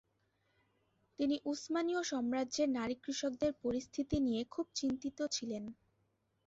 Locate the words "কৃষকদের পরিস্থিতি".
3.03-4.17